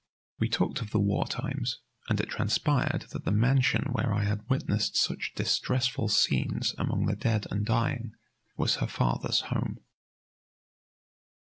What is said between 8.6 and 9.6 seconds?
her father's